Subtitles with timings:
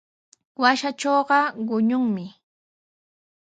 [0.61, 2.25] Wasiitrawqa quñunmi.